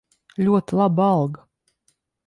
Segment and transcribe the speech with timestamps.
[0.47, 1.47] Ļoti laba alga.